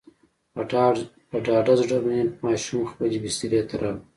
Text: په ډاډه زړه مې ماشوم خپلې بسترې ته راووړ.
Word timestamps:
په 1.29 1.37
ډاډه 1.45 1.73
زړه 1.81 1.97
مې 2.05 2.19
ماشوم 2.43 2.83
خپلې 2.91 3.17
بسترې 3.23 3.61
ته 3.69 3.75
راووړ. 3.81 3.97